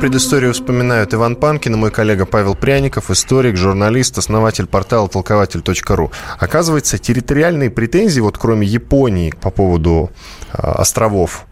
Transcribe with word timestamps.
Предысторию 0.00 0.54
вспоминают 0.54 1.12
Иван 1.12 1.34
Панкин 1.34 1.74
и 1.74 1.76
мой 1.76 1.90
коллега 1.90 2.24
Павел 2.24 2.54
Пряников, 2.54 3.10
историк, 3.10 3.56
журналист, 3.56 4.16
основатель 4.16 4.66
портала 4.66 5.08
толкователь.ру. 5.08 6.12
Оказывается, 6.38 6.98
территориальные 6.98 7.70
претензии, 7.70 8.20
вот 8.20 8.38
кроме 8.38 8.64
Японии 8.64 9.32
по 9.32 9.50
поводу 9.50 10.12
э, 10.52 10.62
островов, 10.62 11.46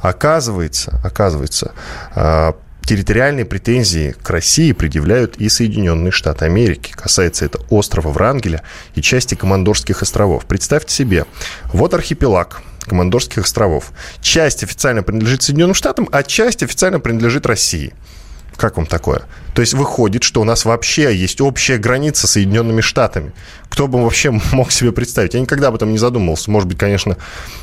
оказывается, 0.00 1.00
оказывается, 1.04 1.74
э, 2.16 2.52
территориальные 2.84 3.44
претензии 3.44 4.16
к 4.20 4.28
России 4.30 4.72
предъявляют 4.72 5.36
и 5.36 5.48
Соединенные 5.48 6.10
Штаты 6.10 6.44
Америки. 6.44 6.92
Касается 6.92 7.44
это 7.44 7.60
острова 7.70 8.08
Врангеля 8.08 8.62
и 8.96 9.00
части 9.00 9.36
Командорских 9.36 10.02
островов. 10.02 10.46
Представьте 10.46 10.92
себе, 10.92 11.24
вот 11.72 11.94
архипелаг, 11.94 12.62
Командорских 12.84 13.44
островов. 13.44 13.92
Часть 14.20 14.62
официально 14.62 15.02
принадлежит 15.02 15.42
Соединенным 15.42 15.74
Штатам, 15.74 16.08
а 16.12 16.22
часть 16.22 16.62
официально 16.62 17.00
принадлежит 17.00 17.46
России. 17.46 17.94
Как 18.56 18.76
вам 18.76 18.86
такое? 18.86 19.22
То 19.54 19.60
есть 19.60 19.74
выходит, 19.74 20.22
что 20.22 20.40
у 20.40 20.44
нас 20.44 20.64
вообще 20.64 21.14
есть 21.14 21.40
общая 21.40 21.78
граница 21.78 22.26
с 22.26 22.32
Соединенными 22.32 22.80
Штатами. 22.80 23.32
Кто 23.68 23.86
бы 23.86 24.02
вообще 24.02 24.30
мог 24.52 24.72
себе 24.72 24.92
представить? 24.92 25.34
Я 25.34 25.40
никогда 25.40 25.68
об 25.68 25.74
этом 25.74 25.92
не 25.92 25.98
задумывался. 25.98 26.50
Может 26.50 26.68
быть, 26.68 26.78
конечно, 26.78 27.16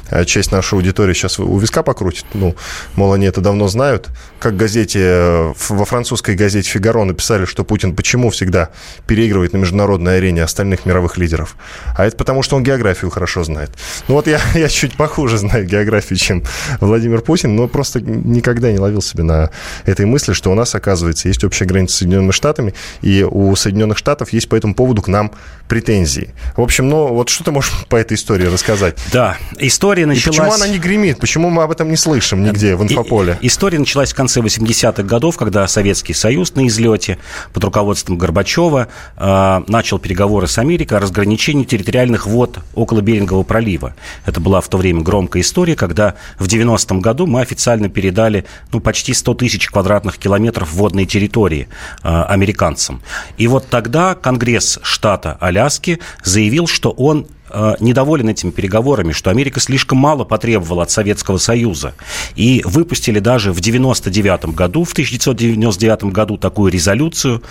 э, 0.10 0.26
часть 0.26 0.52
нашей 0.52 0.76
аудитории 0.76 1.14
сейчас 1.14 1.40
у 1.40 1.58
виска 1.58 1.84
покрутит. 1.84 2.26
Ну, 2.34 2.56
мол, 2.96 3.14
они 3.14 3.26
это 3.26 3.42
давно 3.42 3.68
знают. 3.68 4.09
Как 4.40 4.56
газете, 4.56 5.00
э, 5.02 5.54
во 5.70 5.86
французской 5.86 6.36
газете 6.36 6.70
«Фигаро» 6.70 7.04
написали, 7.04 7.46
что 7.46 7.64
Путин 7.64 7.96
почему 7.96 8.30
всегда 8.30 8.70
переигрывает 9.08 9.53
на 9.53 9.58
международной 9.58 10.18
арене 10.18 10.44
остальных 10.44 10.86
мировых 10.86 11.18
лидеров. 11.18 11.56
А 11.96 12.06
это 12.06 12.18
потому, 12.18 12.44
что 12.44 12.56
он 12.56 12.64
географию 12.64 13.12
хорошо 13.12 13.44
знает. 13.44 13.72
Ну 14.08 14.16
вот 14.16 14.28
я, 14.28 14.40
я 14.53 14.68
чуть 14.68 14.96
похуже 14.96 15.38
знаю 15.38 15.66
географию, 15.66 16.18
чем 16.18 16.44
Владимир 16.81 17.22
Путин, 17.22 17.56
но 17.56 17.68
просто 17.68 18.02
никогда 18.02 18.72
не 18.72 18.80
ловил 18.80 19.02
себе 19.02 19.24
на 19.24 19.50
этой 19.86 20.06
мысли, 20.06 20.34
что 20.34 20.52
у 20.52 20.56
нас, 20.56 20.76
оказывается, 20.76 21.28
есть 21.28 21.44
общая 21.44 21.66
граница 21.66 21.78
границы 21.80 21.95
с 21.95 21.97
Соединенными 21.99 22.31
Штатами, 22.31 22.73
и 23.02 23.23
у 23.23 23.55
Соединенных 23.55 23.97
Штатов 23.97 24.33
есть 24.33 24.49
по 24.49 24.55
этому 24.55 24.75
поводу 24.75 25.02
к 25.02 25.08
нам 25.08 25.31
претензии. 25.67 26.33
В 26.58 26.61
общем, 26.61 26.89
ну 26.89 27.08
вот 27.08 27.30
что 27.30 27.44
ты 27.44 27.52
можешь 27.52 27.72
по 27.89 27.95
этой 27.95 28.16
истории 28.16 28.45
рассказать? 28.45 28.97
Да, 29.13 29.38
история 29.59 30.05
началась... 30.05 30.35
И 30.35 30.39
почему 30.39 30.53
она 30.53 30.67
не 30.67 30.80
гремит? 30.80 31.19
Почему 31.19 31.50
мы 31.50 31.63
об 31.63 31.72
этом 31.72 31.89
не 31.89 31.95
слышим 31.95 32.44
нигде 32.44 32.75
в 32.75 32.83
инфополе? 32.83 33.38
И, 33.41 33.47
история 33.47 33.80
началась 33.80 34.11
в 34.11 34.16
конце 34.16 34.41
80-х 34.41 35.03
годов, 35.03 35.38
когда 35.38 35.67
Советский 35.67 36.13
Союз 36.13 36.55
на 36.55 36.67
излете 36.67 37.19
под 37.53 37.63
руководством 37.63 38.17
Горбачева 38.17 38.88
э, 39.16 39.61
начал 39.67 40.00
переговоры 40.00 40.47
с 40.47 40.57
Америкой 40.57 40.97
о 40.97 41.02
разграничении 41.02 41.63
территориальных 41.63 42.25
вод 42.25 42.59
около 42.73 43.02
Берингового 43.02 43.44
пролива. 43.44 43.95
Это 44.25 44.39
была 44.39 44.61
в 44.61 44.67
то 44.67 44.77
время 44.77 45.02
громкая 45.02 45.44
история, 45.44 45.75
когда 45.75 46.16
в 46.39 46.47
90-м 46.47 47.00
году 47.00 47.27
мы 47.27 47.41
официально 47.41 47.89
передали 47.89 48.45
ну, 48.72 48.80
почти 48.80 49.13
100 49.13 49.35
тысяч 49.35 49.67
квадратных 49.69 50.17
километров 50.17 50.73
водной 50.73 51.05
территории 51.05 51.69
американцам. 52.03 53.02
И 53.38 53.48
вот 53.48 53.67
тогда 53.70 54.16
Конгресс 54.16 54.80
штата 54.84 55.38
Аляски 55.39 56.00
заявил, 56.23 56.67
что 56.67 56.92
он 56.92 57.28
Э, 57.28 57.39
недоволен 57.80 58.30
этими 58.30 58.52
переговорами, 58.52 59.11
что 59.11 59.30
Америка 59.30 59.59
слишком 59.59 59.97
мало 59.97 60.23
потребовала 60.23 60.83
от 60.83 60.92
Советского 60.92 61.38
Союза. 61.38 61.94
И 62.36 62.61
выпустили 62.66 63.19
даже 63.19 63.52
в 63.52 63.59
99 63.59 64.56
году, 64.56 64.83
в 64.83 64.94
1999 64.94 66.06
году 66.06 66.38
такую 66.38 66.72
резолюцию, 66.72 67.44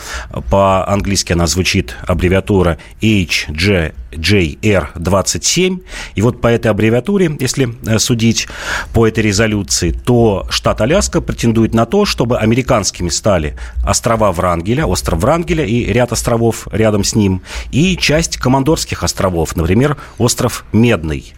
по-английски 0.51 1.33
она 1.33 1.47
звучит 1.47 1.97
аббревиатура 2.07 2.79
HJR27. 3.01 5.83
И 6.15 6.23
вот 6.23 6.41
по 6.41 6.47
этой 6.49 6.71
аббревиатуре, 6.71 7.37
если 7.41 7.75
э, 7.87 7.99
судить 7.99 8.49
по 8.93 9.07
этой 9.07 9.25
резолюции, 9.25 9.91
то 9.91 10.47
штат 10.51 10.81
Аляска 10.81 11.21
претендует 11.21 11.75
на 11.75 11.87
то, 11.87 12.05
чтобы 12.05 12.39
американскими 12.39 13.09
стали 13.09 13.57
острова 13.85 14.33
Врангеля, 14.33 14.87
остров 14.87 15.21
Врангеля 15.21 15.65
и 15.65 15.85
ряд 15.85 16.13
островов 16.13 16.69
рядом 16.73 17.05
с 17.05 17.15
ним, 17.15 17.43
и 17.71 17.97
часть 17.97 18.39
Командорских 18.39 19.03
островов, 19.03 19.57
например, 19.57 19.88
например, 19.89 19.97
остров 20.19 20.65
Медный. 20.73 21.33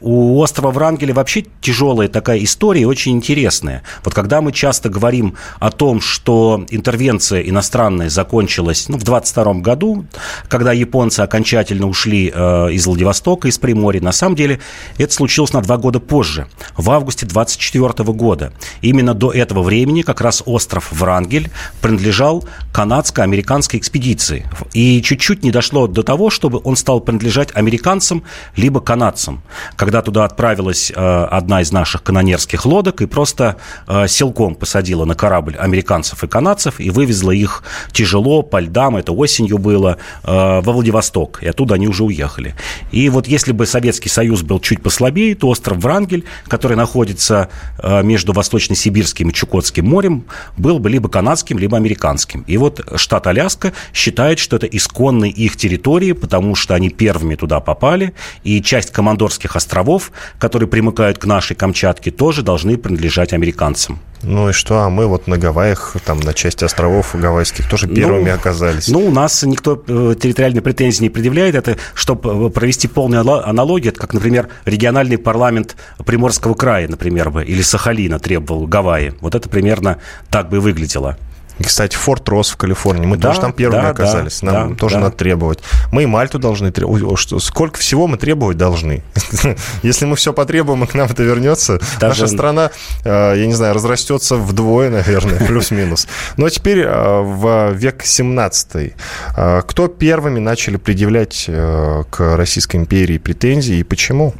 У 0.00 0.40
острова 0.40 0.70
Врангеля 0.70 1.14
вообще 1.14 1.44
тяжелая 1.60 2.08
такая 2.08 2.42
история, 2.42 2.86
очень 2.86 3.12
интересная. 3.12 3.82
Вот 4.04 4.12
когда 4.12 4.40
мы 4.40 4.52
часто 4.52 4.88
говорим 4.88 5.36
о 5.60 5.70
том, 5.70 6.00
что 6.00 6.66
интервенция 6.70 7.40
иностранная 7.42 8.10
закончилась 8.10 8.88
ну, 8.88 8.98
в 8.98 9.04
22 9.04 9.54
году, 9.54 10.04
когда 10.48 10.72
японцы 10.72 11.20
окончательно 11.20 11.86
ушли 11.86 12.30
э, 12.34 12.72
из 12.72 12.86
Владивостока, 12.86 13.48
из 13.48 13.58
Приморья, 13.58 14.00
на 14.00 14.12
самом 14.12 14.36
деле 14.36 14.60
это 14.98 15.12
случилось 15.12 15.52
на 15.52 15.62
два 15.62 15.76
года 15.76 16.00
позже, 16.00 16.48
в 16.76 16.90
августе 16.90 17.24
24 17.24 17.92
года. 18.12 18.52
Именно 18.82 19.14
до 19.14 19.30
этого 19.32 19.62
времени 19.62 20.02
как 20.02 20.20
раз 20.20 20.42
остров 20.44 20.90
Врангель 20.92 21.50
принадлежал 21.80 22.44
канадско-американской 22.72 23.78
экспедиции. 23.78 24.46
И 24.72 25.00
чуть-чуть 25.02 25.44
не 25.44 25.52
дошло 25.52 25.86
до 25.86 26.02
того, 26.02 26.30
чтобы 26.30 26.60
он 26.64 26.76
стал 26.76 27.00
принадлежать 27.00 27.50
американцам 27.54 28.24
либо 28.56 28.80
канадцам. 28.80 29.42
Когда 29.84 30.00
туда 30.00 30.24
отправилась 30.24 30.90
э, 30.90 31.24
одна 31.30 31.60
из 31.60 31.70
наших 31.70 32.02
канонерских 32.02 32.64
лодок 32.64 33.02
и 33.02 33.06
просто 33.06 33.58
э, 33.86 34.08
силком 34.08 34.54
посадила 34.54 35.04
на 35.04 35.14
корабль 35.14 35.56
американцев 35.58 36.24
и 36.24 36.26
канадцев 36.26 36.80
и 36.80 36.88
вывезла 36.88 37.32
их 37.32 37.62
тяжело 37.92 38.40
по 38.40 38.60
льдам, 38.60 38.96
это 38.96 39.12
осенью 39.12 39.58
было, 39.58 39.98
э, 40.22 40.26
во 40.62 40.72
Владивосток. 40.72 41.42
И 41.42 41.48
оттуда 41.48 41.74
они 41.74 41.86
уже 41.86 42.02
уехали. 42.02 42.54
И 42.92 43.10
вот 43.10 43.28
если 43.28 43.52
бы 43.52 43.66
Советский 43.66 44.08
Союз 44.08 44.40
был 44.40 44.58
чуть 44.58 44.82
послабее, 44.82 45.34
то 45.34 45.48
остров 45.48 45.76
Врангель, 45.76 46.24
который 46.48 46.78
находится 46.78 47.50
между 47.82 48.32
Восточно-Сибирским 48.32 49.28
и 49.28 49.32
Чукотским 49.34 49.86
морем, 49.86 50.24
был 50.56 50.78
бы 50.78 50.88
либо 50.88 51.10
канадским, 51.10 51.58
либо 51.58 51.76
американским. 51.76 52.42
И 52.46 52.56
вот 52.56 52.80
штат 52.96 53.26
Аляска 53.26 53.74
считает, 53.92 54.38
что 54.38 54.56
это 54.56 54.66
исконные 54.66 55.30
их 55.30 55.58
территории, 55.58 56.12
потому 56.12 56.54
что 56.54 56.74
они 56.74 56.88
первыми 56.88 57.34
туда 57.34 57.60
попали, 57.60 58.14
и 58.44 58.62
часть 58.62 58.90
Командорских 58.90 59.56
островов 59.56 59.73
островов, 59.74 60.12
которые 60.38 60.68
примыкают 60.68 61.18
к 61.18 61.26
нашей 61.26 61.56
Камчатке, 61.56 62.10
тоже 62.10 62.42
должны 62.42 62.76
принадлежать 62.76 63.32
американцам. 63.32 63.98
Ну 64.22 64.48
и 64.48 64.52
что, 64.52 64.82
а 64.82 64.88
мы 64.88 65.06
вот 65.06 65.26
на 65.26 65.36
Гавайях, 65.36 65.96
там 66.06 66.20
на 66.20 66.32
части 66.32 66.64
островов 66.64 67.14
гавайских 67.14 67.68
тоже 67.68 67.88
первыми 67.88 68.30
ну, 68.30 68.34
оказались. 68.34 68.88
Ну, 68.88 69.00
у 69.00 69.10
нас 69.10 69.42
никто 69.42 69.82
э, 69.86 70.14
территориальные 70.18 70.62
претензии 70.62 71.02
не 71.02 71.10
предъявляет. 71.10 71.56
Это, 71.56 71.76
чтобы 71.94 72.46
э, 72.46 72.50
провести 72.50 72.88
полную 72.88 73.20
аналогию, 73.46 73.92
это 73.92 74.00
как, 74.00 74.14
например, 74.14 74.48
региональный 74.64 75.18
парламент 75.18 75.76
Приморского 76.06 76.54
края, 76.54 76.88
например, 76.88 77.30
бы, 77.30 77.44
или 77.44 77.60
Сахалина 77.60 78.18
требовал 78.18 78.66
Гавайи. 78.66 79.12
Вот 79.20 79.34
это 79.34 79.48
примерно 79.48 79.98
так 80.30 80.48
бы 80.48 80.60
выглядело. 80.60 81.18
И, 81.58 81.64
кстати, 81.64 81.96
Форт 81.96 82.28
Росс 82.28 82.50
в 82.50 82.56
Калифорнии. 82.56 83.06
Мы 83.06 83.16
да, 83.16 83.28
тоже 83.28 83.40
там 83.40 83.52
первыми 83.52 83.82
да, 83.82 83.90
оказались. 83.90 84.42
Нам 84.42 84.70
да, 84.70 84.76
тоже 84.76 84.96
да. 84.96 85.02
надо 85.02 85.16
требовать. 85.16 85.60
Мы 85.92 86.02
и 86.02 86.06
Мальту 86.06 86.38
должны 86.38 86.72
требовать. 86.72 87.42
Сколько 87.42 87.78
всего 87.78 88.06
мы 88.06 88.16
требовать 88.16 88.56
должны? 88.56 89.02
Если 89.82 90.06
мы 90.06 90.16
все 90.16 90.32
потребуем, 90.32 90.84
и 90.84 90.86
к 90.86 90.94
нам 90.94 91.08
это 91.10 91.22
вернется, 91.22 91.78
Даже... 92.00 92.22
наша 92.22 92.26
страна, 92.26 92.70
э, 93.04 93.34
я 93.36 93.46
не 93.46 93.54
знаю, 93.54 93.74
разрастется 93.74 94.36
вдвое, 94.36 94.90
наверное, 94.90 95.38
плюс-минус. 95.46 96.08
Ну, 96.36 96.46
а 96.46 96.50
теперь 96.50 96.80
э, 96.80 97.20
в 97.20 97.72
век 97.72 98.02
17 98.04 98.94
э, 99.36 99.62
кто 99.66 99.88
первыми 99.88 100.40
начали 100.40 100.76
предъявлять 100.76 101.44
к 101.46 102.36
Российской 102.36 102.76
империи 102.76 103.18
претензии 103.18 103.76
и 103.76 103.82
почему? 103.82 104.34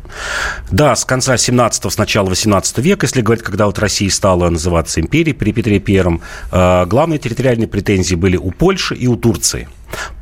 Да, 0.70 0.96
с 0.96 1.05
конца 1.05 1.34
17-го, 1.34 1.90
с 1.90 1.99
начала 1.99 2.28
18 2.28 2.78
века, 2.78 3.06
если 3.06 3.20
говорить, 3.20 3.44
когда 3.44 3.67
вот 3.67 3.78
Россия 3.78 4.10
стала 4.10 4.49
называться 4.49 5.00
империей 5.00 5.34
при 5.34 5.52
Петре 5.52 5.78
Первом, 5.78 6.22
главное 6.50 7.04
главные 7.05 7.19
территориальные 7.19 7.69
претензии 7.69 8.15
были 8.15 8.39
у 8.39 8.51
Польши 8.51 8.95
и 8.95 9.06
у 9.06 9.17
Турции. 9.17 9.69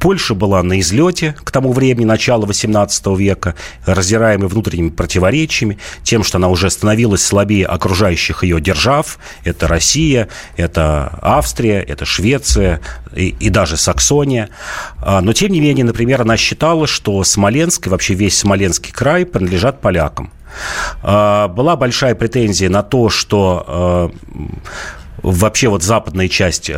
Польша 0.01 0.35
была 0.35 0.61
на 0.65 0.81
излете 0.81 1.37
к 1.45 1.53
тому 1.53 1.73
времени, 1.73 2.05
начала 2.05 2.45
XVIII 2.45 3.17
века, 3.17 3.55
раздираемой 3.87 4.49
внутренними 4.49 4.89
противоречиями, 4.91 5.79
тем, 6.03 6.25
что 6.25 6.39
она 6.39 6.49
уже 6.49 6.69
становилась 6.71 7.25
слабее 7.25 7.67
окружающих 7.67 8.43
ее 8.43 8.61
держав. 8.61 9.21
Это 9.45 9.69
Россия, 9.69 10.29
это 10.57 11.21
Австрия, 11.23 11.81
это 11.81 12.05
Швеция 12.05 12.81
и, 13.15 13.29
и 13.29 13.49
даже 13.49 13.77
Саксония. 13.77 14.49
А, 14.99 15.21
но, 15.21 15.33
тем 15.33 15.53
не 15.53 15.61
менее, 15.61 15.85
например, 15.85 16.23
она 16.23 16.37
считала, 16.37 16.89
что 16.89 17.23
Смоленск 17.23 17.87
и 17.87 17.91
вообще 17.91 18.15
весь 18.15 18.37
Смоленский 18.37 18.93
край 18.93 19.25
принадлежат 19.25 19.81
полякам. 19.81 20.33
А, 21.05 21.47
была 21.47 21.77
большая 21.77 22.17
претензия 22.17 22.69
на 22.69 22.83
то, 22.83 23.09
что 23.09 23.65
а, 23.69 24.11
вообще 25.23 25.69
вот 25.69 25.83
западная 25.83 26.29
часть 26.29 26.71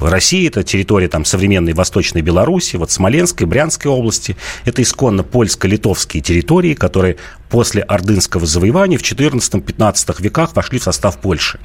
России, 0.00 0.48
это 0.48 0.62
территория 0.62 1.08
там 1.08 1.24
современной 1.24 1.72
Восточной 1.72 2.22
Беларуси, 2.22 2.76
вот 2.76 2.90
Смоленской, 2.90 3.46
Брянской 3.46 3.90
области, 3.90 4.36
это 4.64 4.82
исконно 4.82 5.22
польско-литовские 5.22 6.22
территории, 6.22 6.74
которые 6.74 7.16
после 7.48 7.82
ордынского 7.82 8.46
завоевания 8.46 8.98
в 8.98 9.02
14-15 9.02 10.22
веках 10.22 10.54
вошли 10.56 10.78
в 10.78 10.82
состав 10.82 11.18
Польши. 11.18 11.58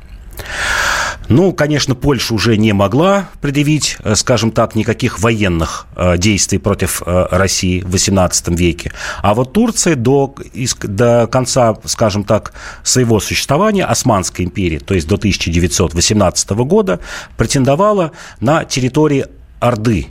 Ну, 1.28 1.54
конечно, 1.54 1.94
Польша 1.94 2.34
уже 2.34 2.58
не 2.58 2.74
могла 2.74 3.30
предъявить, 3.42 3.98
э, 4.04 4.16
скажем 4.16 4.52
так, 4.52 4.76
никаких 4.76 5.20
военных 5.20 5.86
э, 5.96 6.18
действий 6.18 6.58
против 6.58 7.04
э, 7.06 7.28
России 7.30 7.82
в 7.82 7.94
XVIII 7.94 8.56
веке. 8.56 8.92
А 9.22 9.34
вот 9.34 9.54
Турция 9.54 9.96
до, 9.96 10.34
до 10.82 11.28
конца, 11.28 11.78
скажем 11.86 12.24
так, 12.24 12.54
своего 12.84 13.20
существования 13.20 13.86
Османской 13.86 14.46
империи, 14.46 14.80
то 14.80 14.96
есть 14.96 15.08
до 15.08 15.16
1918 15.16 16.50
года, 16.52 17.00
претендовала 17.38 18.12
на 18.40 18.66
территории 18.66 19.26
Орды. 19.60 20.08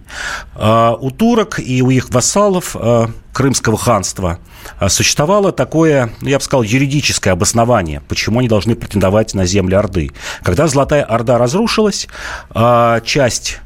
У 0.56 1.10
турок 1.10 1.58
и 1.58 1.82
у 1.82 1.90
их 1.90 2.10
вассалов 2.10 2.76
Крымского 3.32 3.78
ханства 3.78 4.38
существовало 4.88 5.52
такое, 5.52 6.10
я 6.22 6.38
бы 6.38 6.44
сказал, 6.44 6.62
юридическое 6.62 7.32
обоснование, 7.32 8.02
почему 8.08 8.40
они 8.40 8.48
должны 8.48 8.74
претендовать 8.74 9.34
на 9.34 9.46
земли 9.46 9.74
Орды. 9.74 10.10
Когда 10.42 10.66
Золотая 10.66 11.04
Орда 11.04 11.38
разрушилась, 11.38 12.08
часть 13.04 13.58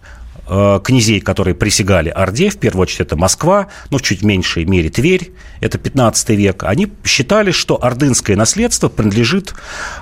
князей, 0.44 1.20
которые 1.20 1.54
присягали 1.54 2.10
Орде, 2.10 2.50
в 2.50 2.58
первую 2.58 2.82
очередь 2.82 3.00
это 3.00 3.16
Москва, 3.16 3.68
ну, 3.90 3.98
в 3.98 4.02
чуть 4.02 4.22
меньшей 4.22 4.64
мере 4.64 4.90
Тверь, 4.90 5.32
это 5.60 5.78
15 5.78 6.28
век, 6.30 6.64
они 6.64 6.92
считали, 7.04 7.52
что 7.52 7.82
ордынское 7.82 8.36
наследство 8.36 8.88
принадлежит 8.88 9.54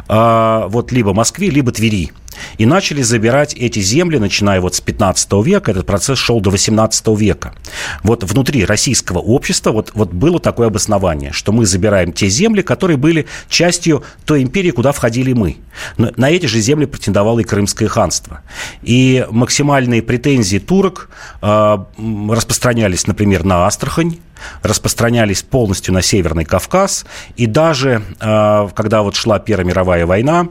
вот 0.08 0.92
либо 0.92 1.14
Москве, 1.14 1.50
либо 1.50 1.70
Твери. 1.72 2.10
И 2.58 2.66
начали 2.66 3.02
забирать 3.02 3.54
эти 3.54 3.80
земли, 3.80 4.18
начиная 4.18 4.60
вот 4.60 4.74
с 4.74 4.80
15 4.80 5.32
века. 5.44 5.70
Этот 5.70 5.86
процесс 5.86 6.18
шел 6.18 6.40
до 6.40 6.50
18 6.50 7.06
века. 7.18 7.54
Вот 8.02 8.24
внутри 8.24 8.64
российского 8.64 9.18
общества 9.18 9.72
вот, 9.72 9.92
вот 9.94 10.12
было 10.12 10.40
такое 10.40 10.68
обоснование, 10.68 11.32
что 11.32 11.52
мы 11.52 11.66
забираем 11.66 12.12
те 12.12 12.28
земли, 12.28 12.62
которые 12.62 12.96
были 12.96 13.26
частью 13.48 14.02
той 14.24 14.42
империи, 14.42 14.70
куда 14.70 14.92
входили 14.92 15.32
мы. 15.32 15.58
Но 15.96 16.10
на 16.16 16.30
эти 16.30 16.46
же 16.46 16.60
земли 16.60 16.86
претендовало 16.86 17.40
и 17.40 17.44
Крымское 17.44 17.88
ханство. 17.88 18.42
И 18.82 19.26
максимальные 19.30 20.02
претензии 20.02 20.58
турок 20.58 21.10
э, 21.42 21.78
распространялись, 22.30 23.06
например, 23.06 23.44
на 23.44 23.66
Астрахань, 23.66 24.18
распространялись 24.62 25.42
полностью 25.42 25.94
на 25.94 26.02
Северный 26.02 26.44
Кавказ. 26.44 27.04
И 27.36 27.46
даже, 27.46 28.02
э, 28.20 28.68
когда 28.74 29.02
вот 29.02 29.16
шла 29.16 29.38
Первая 29.38 29.66
мировая 29.66 30.06
война, 30.06 30.48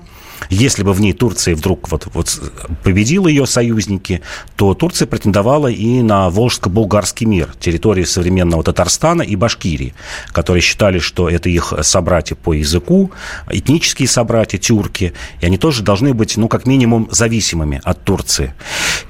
если 0.49 0.83
бы 0.83 0.93
в 0.93 1.01
ней 1.01 1.13
Турция 1.13 1.55
вдруг 1.55 1.91
вот, 1.91 2.07
вот 2.13 2.41
победила 2.83 3.27
ее 3.27 3.45
союзники, 3.45 4.21
то 4.55 4.73
Турция 4.73 5.05
претендовала 5.05 5.67
и 5.67 6.01
на 6.01 6.29
Волжско-Болгарский 6.29 7.25
мир, 7.25 7.53
территории 7.59 8.03
современного 8.03 8.63
Татарстана 8.63 9.21
и 9.21 9.35
Башкирии, 9.35 9.93
которые 10.31 10.61
считали, 10.61 10.99
что 10.99 11.29
это 11.29 11.49
их 11.49 11.73
собратья 11.83 12.35
по 12.35 12.53
языку, 12.53 13.11
этнические 13.49 14.07
собратья, 14.07 14.57
тюрки, 14.57 15.13
и 15.39 15.45
они 15.45 15.57
тоже 15.57 15.83
должны 15.83 16.13
быть, 16.13 16.35
ну, 16.35 16.47
как 16.47 16.65
минимум, 16.65 17.07
зависимыми 17.11 17.79
от 17.83 18.03
Турции. 18.03 18.55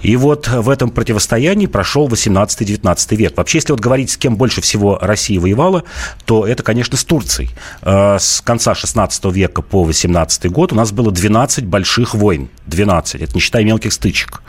И 0.02 0.16
вот 0.18 0.48
в 0.48 0.70
этом 0.70 0.90
противостоянии 0.90 1.68
прошел 1.68 2.10
18-19 2.10 3.16
век. 3.16 3.38
Вообще, 3.38 3.60
если 3.60 3.72
вот 3.72 3.80
говорить, 3.80 4.12
с 4.12 4.18
кем 4.18 4.36
больше 4.36 4.62
всего 4.62 4.98
Россия 5.02 5.40
воевала, 5.40 5.84
то 6.26 6.46
это, 6.46 6.64
конечно, 6.64 6.98
с 6.98 7.04
Турцией. 7.06 7.50
Э, 7.82 8.18
с 8.20 8.42
конца 8.42 8.76
16 8.76 9.26
века 9.26 9.62
по 9.62 9.84
18 9.84 10.52
год 10.52 10.74
у 10.74 10.76
нас 10.76 10.92
было 10.92 11.12
12 11.12 11.29
больших 11.66 12.14
войн. 12.16 12.50
12. 12.68 13.22
Это 13.22 13.34
не 13.34 13.40
считая 13.40 13.64
мелких 13.64 13.94
стычек. 13.94 14.42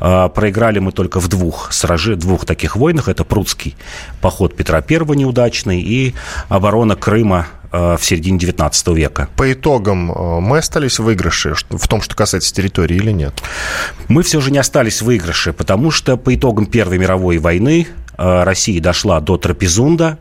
А, 0.00 0.28
проиграли 0.28 0.78
мы 0.78 0.92
только 0.92 1.20
в 1.20 1.28
двух 1.28 1.72
сражи, 1.72 2.16
двух 2.16 2.44
таких 2.44 2.76
войнах. 2.76 3.08
Это 3.08 3.24
Прудский 3.24 3.76
поход 4.20 4.56
Петра 4.56 4.78
I 4.78 5.16
неудачный 5.16 5.80
и 5.80 6.14
оборона 6.48 6.96
Крыма 6.96 7.46
а, 7.70 7.96
в 7.96 8.04
середине 8.04 8.38
19 8.38 8.88
века. 8.88 9.28
По 9.36 9.52
итогам 9.52 10.12
а, 10.12 10.40
мы 10.40 10.58
остались 10.58 10.98
в 10.98 11.04
выигрыше 11.04 11.54
в 11.70 11.88
том, 11.88 12.00
что 12.02 12.14
касается 12.14 12.54
территории 12.54 12.96
или 12.96 13.10
нет? 13.10 13.42
Мы 14.08 14.22
все 14.22 14.40
же 14.40 14.52
не 14.52 14.58
остались 14.58 15.02
в 15.02 15.06
выигрыше, 15.06 15.52
потому 15.52 15.90
что 15.90 16.16
по 16.16 16.34
итогам 16.34 16.66
Первой 16.66 16.98
мировой 16.98 17.38
войны 17.38 17.88
России 18.16 18.78
дошла 18.78 19.20
до 19.20 19.36
Трапезунда. 19.36 20.18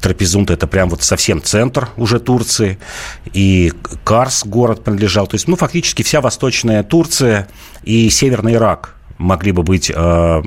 Трапезунд– 0.00 0.50
это 0.52 0.66
прям 0.66 0.88
вот 0.88 1.02
совсем 1.02 1.42
центр 1.42 1.88
уже 1.96 2.20
Турции. 2.20 2.78
И 3.32 3.72
Карс 4.04 4.44
город 4.44 4.84
принадлежал. 4.84 5.26
То 5.26 5.34
есть, 5.34 5.48
ну, 5.48 5.56
фактически 5.56 6.02
вся 6.02 6.20
восточная 6.20 6.82
Турция 6.82 7.48
и 7.82 8.10
северный 8.10 8.54
Ирак 8.54 8.94
могли 9.18 9.52
бы 9.52 9.62
быть 9.62 9.90
э, 9.94 10.42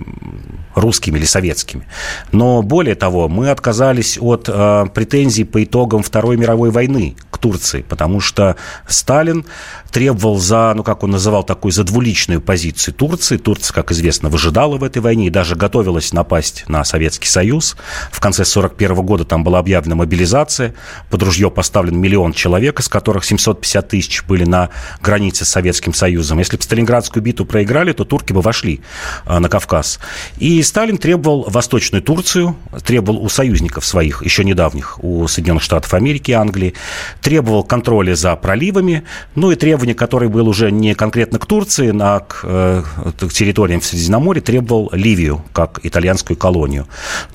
русскими 0.75 1.17
или 1.17 1.25
советскими. 1.25 1.87
Но 2.31 2.61
более 2.61 2.95
того, 2.95 3.27
мы 3.27 3.49
отказались 3.49 4.17
от 4.19 4.47
э, 4.47 4.85
претензий 4.93 5.43
по 5.43 5.63
итогам 5.63 6.03
Второй 6.03 6.37
мировой 6.37 6.71
войны 6.71 7.15
к 7.29 7.37
Турции, 7.37 7.81
потому 7.87 8.19
что 8.19 8.55
Сталин 8.87 9.45
требовал 9.91 10.37
за, 10.37 10.73
ну, 10.75 10.83
как 10.83 11.03
он 11.03 11.11
называл, 11.11 11.43
такую 11.43 11.71
за 11.71 11.83
двуличную 11.83 12.41
позицию 12.41 12.93
Турции. 12.93 13.37
Турция, 13.37 13.73
как 13.73 13.91
известно, 13.91 14.29
выжидала 14.29 14.77
в 14.77 14.83
этой 14.83 14.99
войне 14.99 15.27
и 15.27 15.29
даже 15.29 15.55
готовилась 15.55 16.13
напасть 16.13 16.63
на 16.67 16.83
Советский 16.83 17.27
Союз. 17.27 17.75
В 18.11 18.19
конце 18.19 18.43
1941 18.43 19.05
года 19.05 19.25
там 19.25 19.43
была 19.43 19.59
объявлена 19.59 19.95
мобилизация. 19.95 20.73
Под 21.09 21.23
ружье 21.23 21.51
поставлен 21.51 21.99
миллион 21.99 22.33
человек, 22.33 22.79
из 22.79 22.87
которых 22.87 23.25
750 23.25 23.87
тысяч 23.87 24.23
были 24.23 24.45
на 24.45 24.69
границе 25.01 25.45
с 25.45 25.49
Советским 25.49 25.93
Союзом. 25.93 26.39
Если 26.39 26.57
бы 26.57 26.63
Сталинградскую 26.63 27.21
битву 27.21 27.45
проиграли, 27.45 27.91
то 27.91 28.05
турки 28.05 28.33
бы 28.33 28.41
вошли 28.41 28.81
э, 29.25 29.39
на 29.39 29.49
Кавказ. 29.49 29.99
И 30.37 30.60
и 30.61 30.63
Сталин 30.63 30.99
требовал 30.99 31.45
Восточную 31.49 32.03
Турцию, 32.03 32.55
требовал 32.85 33.23
у 33.23 33.29
союзников 33.29 33.83
своих, 33.83 34.23
еще 34.23 34.43
недавних, 34.43 35.03
у 35.03 35.27
Соединенных 35.27 35.63
Штатов 35.63 35.91
Америки 35.95 36.33
Англии, 36.33 36.75
требовал 37.19 37.63
контроля 37.63 38.13
за 38.13 38.35
проливами, 38.35 39.03
ну 39.33 39.49
и 39.49 39.55
требование, 39.55 39.95
которое 39.95 40.29
было 40.29 40.47
уже 40.47 40.71
не 40.71 40.93
конкретно 40.93 41.39
к 41.39 41.47
Турции, 41.47 41.91
а 41.99 42.19
к, 42.19 42.41
э, 42.43 42.83
к 43.19 43.33
территориям 43.33 43.81
в 43.81 43.85
Средиземноморье, 43.85 44.43
требовал 44.43 44.91
Ливию 44.93 45.43
как 45.51 45.79
итальянскую 45.81 46.37
колонию. 46.37 46.87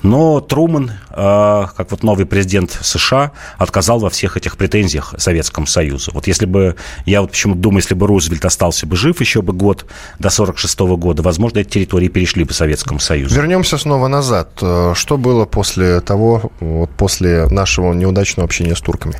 Но 0.03 0.39
Труман, 0.39 0.91
э, 1.09 1.65
как 1.75 1.91
вот 1.91 2.03
новый 2.03 2.25
президент 2.25 2.79
США, 2.81 3.33
отказал 3.57 3.99
во 3.99 4.09
всех 4.09 4.37
этих 4.37 4.55
претензиях 4.55 5.15
Советскому 5.17 5.67
Союзу. 5.67 6.11
Вот 6.13 6.27
если 6.27 6.45
бы, 6.45 6.77
я 7.05 7.19
вот 7.19 7.31
почему-то 7.31 7.59
думаю, 7.59 7.79
если 7.79 7.93
бы 7.93 8.07
Рузвельт 8.07 8.45
остался 8.45 8.87
бы 8.87 8.95
жив 8.95 9.19
еще 9.19 9.41
бы 9.41 9.51
год 9.51 9.85
до 10.17 10.29
46 10.29 10.79
года, 10.95 11.23
возможно, 11.23 11.59
эти 11.59 11.71
территории 11.71 12.07
перешли 12.07 12.45
бы 12.45 12.53
Советскому 12.53 13.01
Союзу. 13.01 13.16
Союза. 13.17 13.35
Вернемся 13.35 13.77
снова 13.77 14.07
назад. 14.07 14.49
Э, 14.61 14.93
что 14.95 15.17
было 15.17 15.45
после 15.45 16.01
того, 16.01 16.51
вот 16.59 16.89
после 16.91 17.47
нашего 17.47 17.93
неудачного 17.93 18.45
общения 18.45 18.75
с 18.75 18.81
турками? 18.81 19.15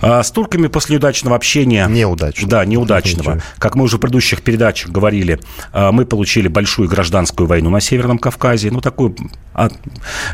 А, 0.00 0.22
с 0.22 0.30
турками 0.30 0.68
после 0.68 0.96
удачного 0.96 1.36
общения... 1.36 1.86
Неудачного. 1.86 2.50
Да, 2.50 2.64
неудачного. 2.64 3.34
Ничего. 3.34 3.44
Как 3.58 3.74
мы 3.74 3.84
уже 3.84 3.96
в 3.96 4.00
предыдущих 4.00 4.42
передачах 4.42 4.90
говорили, 4.90 5.40
а, 5.72 5.92
мы 5.92 6.04
получили 6.04 6.48
большую 6.48 6.88
гражданскую 6.88 7.46
войну 7.46 7.70
на 7.70 7.80
Северном 7.80 8.18
Кавказе, 8.18 8.70
ну, 8.70 8.80
такую 8.80 9.16
а, 9.54 9.68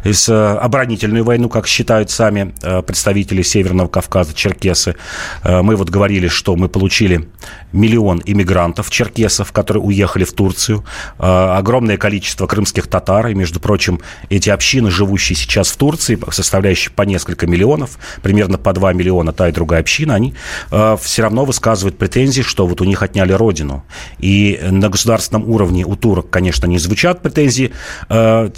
э, 0.05 0.59
оборонительную 0.61 1.25
войну, 1.25 1.49
как 1.49 1.67
считают 1.67 2.11
сами 2.11 2.55
э, 2.63 2.83
представители 2.83 3.43
Северного 3.43 3.89
Кавказа, 3.89 4.35
черкесы. 4.35 4.97
Мы 5.45 5.77
вот 5.77 5.91
говорили, 5.91 6.29
что 6.29 6.57
мы 6.57 6.69
получили 6.69 7.29
миллион 7.73 8.23
иммигрантов, 8.25 8.91
черкесов, 8.91 9.53
которые 9.53 9.83
уехали 9.83 10.25
в 10.25 10.33
Турцию, 10.33 10.85
огромное 11.19 11.97
количество 11.97 12.47
крымских 12.47 12.87
татар, 12.87 13.29
и, 13.29 13.35
между 13.35 13.61
прочим, 13.61 14.01
эти 14.31 14.51
общины, 14.51 14.91
живущие 14.91 15.37
сейчас 15.37 15.71
в 15.71 15.77
Турции, 15.77 16.19
составляющие 16.31 16.93
по 16.93 17.03
несколько 17.03 17.47
миллионов, 17.47 17.99
примерно 18.23 18.59
по 18.59 18.73
2 18.73 18.93
миллиона 18.93 19.33
та 19.33 19.49
и 19.49 19.53
другая 19.53 19.81
община, 19.81 20.15
они 20.15 20.35
э, 20.71 20.97
все 21.01 21.23
равно 21.23 21.45
высказывают 21.45 21.99
претензии, 21.99 22.43
что 22.43 22.67
вот 22.67 22.81
у 22.81 22.85
них 22.85 23.03
отняли 23.03 23.33
родину. 23.33 23.85
И 24.19 24.59
на 24.63 24.89
государственном 24.89 25.49
уровне 25.49 25.85
у 25.85 25.97
турок, 25.97 26.31
конечно, 26.31 26.67
не 26.67 26.79
звучат 26.79 27.23
претензии 27.23 27.73
э, 28.09 28.51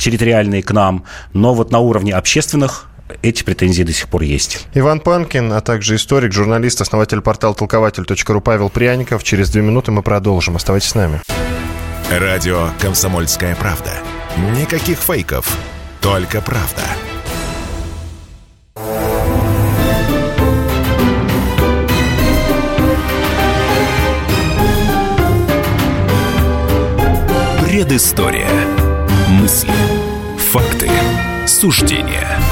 территориальные 0.50 0.62
к 0.62 0.72
нам, 0.72 1.04
но 1.32 1.54
вот 1.54 1.70
на 1.70 1.78
уровне 1.78 2.12
общественных 2.12 2.86
эти 3.22 3.42
претензии 3.42 3.82
до 3.82 3.92
сих 3.92 4.08
пор 4.08 4.22
есть. 4.22 4.66
Иван 4.74 5.00
Панкин, 5.00 5.52
а 5.52 5.60
также 5.60 5.96
историк, 5.96 6.32
журналист, 6.32 6.80
основатель 6.80 7.20
портала 7.20 7.54
толкователь.ру 7.54 8.40
Павел 8.40 8.70
Пряников. 8.70 9.24
Через 9.24 9.50
две 9.50 9.62
минуты 9.62 9.90
мы 9.90 10.02
продолжим. 10.02 10.56
Оставайтесь 10.56 10.90
с 10.90 10.94
нами. 10.94 11.20
Радио 12.10 12.68
«Комсомольская 12.80 13.56
правда». 13.56 13.90
Никаких 14.56 14.98
фейков, 14.98 15.56
только 16.00 16.40
правда. 16.40 16.82
Предыстория. 27.64 28.48
Мысли, 29.30 29.72
суждения– 31.46 32.40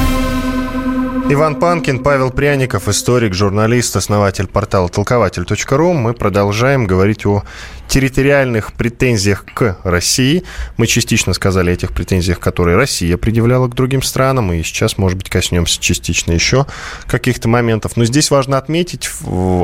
Иван 1.30 1.56
Панкин, 1.56 1.98
Павел 1.98 2.30
Пряников, 2.30 2.88
историк, 2.88 3.34
журналист, 3.34 3.94
основатель 3.96 4.46
портала 4.46 4.88
толкователь.ру. 4.88 5.92
Мы 5.92 6.14
продолжаем 6.14 6.86
говорить 6.86 7.26
о 7.26 7.42
территориальных 7.86 8.72
претензиях 8.72 9.44
к 9.44 9.76
России. 9.84 10.44
Мы 10.78 10.86
частично 10.86 11.34
сказали 11.34 11.68
о 11.68 11.74
этих 11.74 11.92
претензиях, 11.92 12.40
которые 12.40 12.78
Россия 12.78 13.18
предъявляла 13.18 13.68
к 13.68 13.74
другим 13.74 14.00
странам, 14.00 14.54
и 14.54 14.62
сейчас, 14.62 14.96
может 14.96 15.18
быть, 15.18 15.28
коснемся 15.28 15.78
частично 15.78 16.32
еще 16.32 16.64
каких-то 17.06 17.46
моментов. 17.46 17.98
Но 17.98 18.06
здесь 18.06 18.30
важно 18.30 18.56
отметить, 18.56 19.10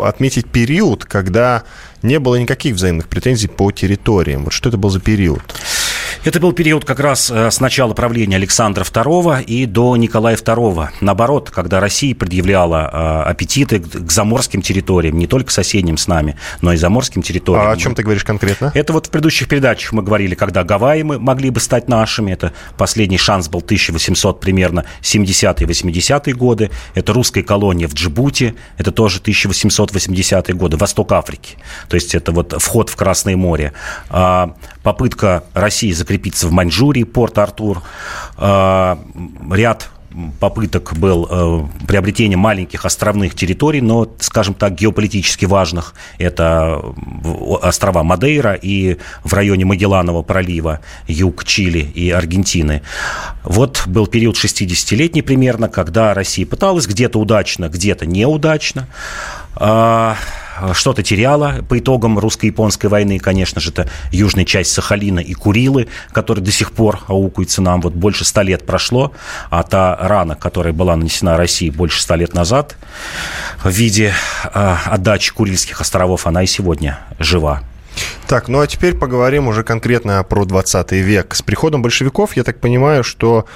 отметить 0.03 0.51
период, 0.51 1.07
когда 1.07 1.63
не 2.03 2.19
было 2.19 2.37
никаких 2.37 2.75
взаимных 2.75 3.09
претензий 3.09 3.49
по 3.49 3.73
территориям. 3.73 4.45
Вот 4.45 4.53
что 4.53 4.69
это 4.69 4.77
был 4.77 4.91
за 4.91 5.01
период? 5.01 5.41
Это 6.25 6.41
был 6.41 6.53
период 6.55 6.87
как 6.87 7.01
раз 7.01 7.31
э, 7.31 7.51
с 7.51 7.61
начала 7.61 7.93
правления 7.93 8.37
Александра 8.37 8.83
II 8.83 9.45
и 9.45 9.67
до 9.67 9.95
Николая 9.99 10.37
II. 10.37 10.89
Наоборот, 11.03 11.51
когда 11.51 11.81
Россия 11.81 12.15
предъявляла 12.15 12.91
э, 12.91 13.31
аппетиты 13.31 13.81
к 13.81 14.11
заморским 14.11 14.63
территориям, 14.63 15.19
не 15.19 15.27
только 15.27 15.53
соседним 15.53 15.99
с 15.99 16.09
нами, 16.09 16.39
но 16.63 16.73
и 16.73 16.79
заморским 16.79 17.21
территориям. 17.21 17.67
А 17.67 17.73
о 17.73 17.77
чем 17.77 17.95
ты 17.95 18.03
говоришь 18.03 18.25
конкретно? 18.25 18.73
Это 18.75 18.95
вот 18.95 19.09
в 19.09 19.11
предыдущих 19.11 19.49
передачах 19.49 19.93
мы 19.93 20.03
говорили, 20.03 20.35
когда 20.35 20.65
Гавайи 20.65 21.03
мы 21.03 21.19
могли 21.19 21.51
бы 21.51 21.61
стать 21.61 21.89
нашими. 21.89 22.33
Это 22.33 22.55
последний 22.79 23.19
шанс 23.19 23.51
был 23.51 23.61
1800 23.61 24.41
примерно 24.41 24.87
70-е, 25.03 25.67
80-е 25.67 26.35
годы. 26.35 26.71
Это 26.95 27.13
русская 27.13 27.43
колония 27.43 27.87
в 27.87 27.93
Джибути. 27.93 28.55
Это 28.79 28.93
тоже 28.93 29.21
1880-е 29.21 30.55
годы. 30.55 30.79
Восток 30.79 31.13
Африки. 31.13 31.59
То 31.91 31.97
есть 31.97 32.15
это 32.15 32.33
вот 32.33 32.55
вход 32.63 32.89
в 32.89 32.97
Красное 32.97 33.37
море. 33.37 33.75
Попытка 34.85 35.43
России 35.55 35.91
закрепить 35.91 36.15
закрепиться 36.15 36.47
в 36.49 36.53
Маньчжурии, 36.53 37.05
Порт-Артур. 37.05 37.83
А, 38.37 38.99
ряд 39.51 39.91
попыток 40.39 40.95
был 40.97 41.27
э, 41.29 41.87
приобретение 41.89 42.37
маленьких 42.37 42.85
островных 42.85 43.35
территорий, 43.35 43.81
но, 43.81 44.09
скажем 44.21 44.55
так, 44.55 44.77
геополитически 44.77 45.45
важных. 45.45 45.95
Это 46.19 46.81
острова 47.61 48.05
Мадейра 48.05 48.55
и 48.55 48.99
в 49.25 49.33
районе 49.35 49.65
Магелланового 49.65 50.23
пролива, 50.23 50.79
юг 51.09 51.45
Чили 51.45 51.81
и 51.81 52.11
Аргентины. 52.13 52.83
Вот 53.43 53.83
был 53.87 54.07
период 54.07 54.37
60-летний 54.37 55.23
примерно, 55.23 55.69
когда 55.69 56.15
Россия 56.15 56.47
пыталась 56.47 56.87
где-то 56.87 57.19
удачно, 57.19 57.69
где-то 57.69 58.07
неудачно. 58.07 58.87
Э, 59.57 60.15
что-то 60.73 61.03
теряла 61.03 61.65
по 61.69 61.79
итогам 61.79 62.19
русско-японской 62.19 62.87
войны, 62.87 63.19
конечно 63.19 63.61
же, 63.61 63.71
это 63.71 63.89
южная 64.11 64.45
часть 64.45 64.73
Сахалина 64.73 65.21
и 65.21 65.35
Курилы, 65.35 65.89
которые 66.13 66.45
до 66.45 66.53
сих 66.53 66.73
пор 66.73 67.01
аукаются 67.07 67.63
нам. 67.63 67.81
Вот 67.81 67.95
больше 67.95 68.25
ста 68.25 68.43
лет 68.43 68.67
прошло, 68.67 69.13
а 69.51 69.63
та 69.63 69.97
рана, 69.97 70.35
которая 70.35 70.73
была 70.73 70.97
нанесена 70.97 71.37
России 71.37 71.71
больше 71.71 72.01
ста 72.01 72.17
лет 72.17 72.35
назад 72.35 72.77
в 73.63 73.71
виде 73.71 74.13
э, 74.53 74.77
отдачи 74.87 75.33
Курильских 75.33 75.81
островов, 75.81 76.27
она 76.27 76.43
и 76.43 76.47
сегодня 76.47 76.99
жива. 77.19 77.63
Так, 78.27 78.49
ну 78.49 78.61
а 78.61 78.67
теперь 78.67 78.97
поговорим 78.97 79.49
уже 79.49 79.63
конкретно 79.63 80.23
про 80.25 80.45
20 80.45 80.93
век. 80.93 81.35
С 81.35 81.43
приходом 81.43 81.83
большевиков, 81.83 82.37
я 82.37 82.43
так 82.43 82.59
понимаю, 82.59 83.05
что 83.05 83.47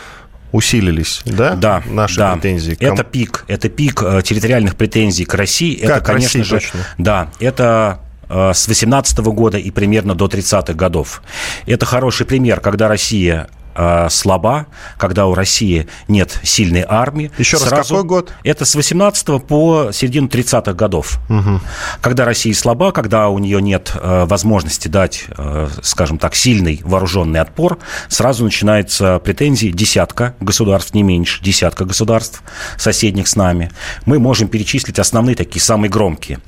усилились, 0.52 1.22
да? 1.24 1.54
Да. 1.54 1.82
Наши 1.86 2.18
да. 2.18 2.34
претензии. 2.34 2.74
К... 2.74 2.82
Это 2.82 3.04
пик, 3.04 3.44
это 3.48 3.68
пик 3.68 4.02
э, 4.02 4.22
территориальных 4.22 4.76
претензий 4.76 5.24
к 5.24 5.34
России. 5.34 5.76
Как 5.76 5.98
это, 5.98 6.04
конечно 6.04 6.40
России, 6.40 6.42
же, 6.42 6.60
точно? 6.60 6.80
да, 6.98 7.30
это 7.40 8.00
э, 8.28 8.52
с 8.54 8.68
18 8.68 9.18
года 9.18 9.58
и 9.58 9.70
примерно 9.70 10.14
до 10.14 10.26
30-х 10.26 10.74
годов. 10.74 11.22
Это 11.66 11.86
хороший 11.86 12.26
пример, 12.26 12.60
когда 12.60 12.88
Россия 12.88 13.48
э, 13.78 14.08
слаба, 14.10 14.66
когда 14.98 15.26
у 15.26 15.34
России 15.34 15.86
нет 16.08 16.38
сильной 16.42 16.84
армии. 16.86 17.30
Еще 17.38 17.56
раз, 17.56 17.68
Сразу... 17.68 17.94
какой 17.94 18.06
год? 18.06 18.32
Это 18.42 18.64
с 18.64 18.74
18 18.74 19.42
по 19.42 19.90
середину 19.92 20.28
30-х 20.28 20.72
годов. 20.74 21.18
Угу. 21.28 21.60
Когда 22.00 22.24
Россия 22.24 22.52
слаба, 22.52 22.92
когда 22.92 23.28
у 23.28 23.38
нее 23.38 23.62
нет 23.62 23.92
э, 23.94 24.26
возможности 24.26 24.88
дать, 24.88 25.24
э, 25.36 25.68
скажем 25.82 26.18
так, 26.18 26.34
сильный 26.34 26.80
вооруженный 26.84 27.40
отпор, 27.40 27.78
сразу 28.08 28.44
начинается 28.44 29.18
претензии 29.20 29.68
десятка 29.68 30.34
государств, 30.40 30.94
не 30.94 31.02
меньше, 31.02 31.42
десятка 31.42 31.84
государств 31.84 32.42
соседних 32.76 33.28
с 33.28 33.36
нами. 33.36 33.70
Мы 34.04 34.18
можем 34.18 34.48
перечислить 34.48 34.98
основные 34.98 35.36
такие, 35.36 35.62
самые 35.62 35.90
громкие. 35.90 36.40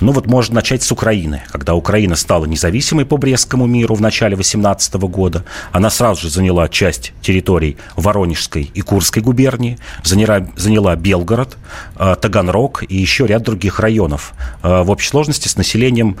Ну 0.00 0.12
вот 0.12 0.26
можно 0.26 0.56
начать 0.56 0.82
с 0.82 0.90
Украины. 0.92 1.42
Когда 1.50 1.74
Украина 1.74 2.16
стала 2.16 2.46
независимой 2.46 3.04
по 3.04 3.16
Брестскому 3.16 3.66
миру 3.66 3.94
в 3.94 4.00
начале 4.00 4.34
18 4.36 4.94
года, 4.94 5.44
она 5.72 5.90
сразу 5.90 6.22
же 6.22 6.30
заняла 6.30 6.68
часть 6.68 7.12
территорий 7.20 7.76
Воронежской 7.96 8.70
и 8.72 8.80
Курской 8.80 9.22
губернии, 9.22 9.78
заняла, 10.02 10.46
заняла 10.56 10.96
Белгород, 10.96 11.56
э, 11.96 12.16
Таганрог 12.20 12.82
и 12.88 12.96
еще 12.96 13.26
ряд 13.26 13.42
других 13.42 13.80
районов. 13.80 14.32
Э, 14.62 14.82
в 14.82 14.90
общей 14.90 15.08
сложности 15.08 15.48
с 15.48 15.56
населением 15.56 16.16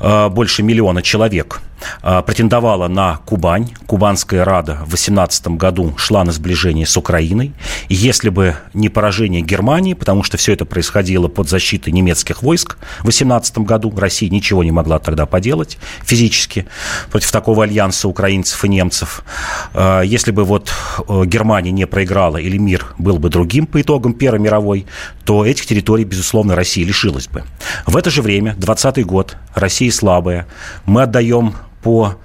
э, 0.00 0.28
больше 0.28 0.62
миллиона 0.62 1.02
человек– 1.02 1.60
претендовала 2.00 2.88
на 2.88 3.16
Кубань. 3.24 3.70
Кубанская 3.86 4.44
Рада 4.44 4.78
в 4.86 4.90
18 4.90 5.48
году 5.48 5.94
шла 5.96 6.24
на 6.24 6.32
сближение 6.32 6.86
с 6.86 6.96
Украиной. 6.96 7.52
И 7.88 7.94
если 7.94 8.30
бы 8.30 8.56
не 8.74 8.88
поражение 8.88 9.42
Германии, 9.42 9.94
потому 9.94 10.22
что 10.22 10.36
все 10.36 10.52
это 10.52 10.64
происходило 10.64 11.28
под 11.28 11.48
защитой 11.48 11.90
немецких 11.90 12.42
войск 12.42 12.78
18 13.08 13.58
году, 13.58 13.92
Россия 13.96 14.28
ничего 14.28 14.62
не 14.62 14.70
могла 14.70 14.98
тогда 14.98 15.24
поделать 15.24 15.78
физически 16.04 16.66
против 17.10 17.32
такого 17.32 17.64
альянса 17.64 18.06
украинцев 18.06 18.62
и 18.64 18.68
немцев. 18.68 19.24
А, 19.72 20.02
если 20.02 20.30
бы 20.30 20.44
вот 20.44 20.70
э, 21.08 21.24
Германия 21.24 21.70
не 21.70 21.86
проиграла 21.86 22.36
или 22.36 22.58
мир 22.58 22.94
был 22.98 23.18
бы 23.18 23.30
другим 23.30 23.66
по 23.66 23.80
итогам 23.80 24.12
Первой 24.12 24.40
мировой, 24.40 24.84
то 25.24 25.46
этих 25.46 25.64
территорий, 25.64 26.04
безусловно, 26.04 26.54
Россия 26.54 26.84
лишилась 26.84 27.28
бы. 27.28 27.44
В 27.86 27.96
это 27.96 28.10
же 28.10 28.20
время, 28.20 28.54
20 28.58 29.06
год, 29.06 29.36
Россия 29.54 29.90
слабая, 29.90 30.46
мы 30.84 31.02
отдаем 31.02 31.54
по 31.82 32.16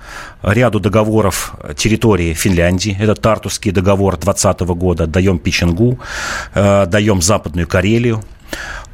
ряду 0.41 0.81
договоров 0.81 1.55
территории 1.77 2.33
Финляндии. 2.33 2.97
Это 2.99 3.15
Тартусский 3.15 3.71
договор 3.71 4.17
2020 4.17 4.59
года. 4.75 5.07
Даем 5.07 5.39
Печенгу, 5.39 5.99
э, 6.53 6.85
даем 6.87 7.21
Западную 7.21 7.67
Карелию. 7.67 8.21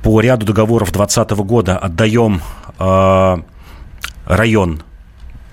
По 0.03 0.22
ряду 0.22 0.46
договоров 0.46 0.91
2020 0.91 1.32
года 1.46 1.77
отдаем 1.77 2.41
э, 2.79 3.38
район 4.25 4.82